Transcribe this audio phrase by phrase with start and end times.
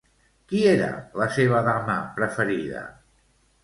[0.51, 0.87] Qui era
[1.23, 2.87] la seva dama preferida?